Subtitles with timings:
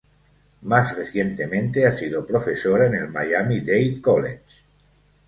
[0.63, 4.45] Más recientemente, ha sido profesora en el Miami Dade College.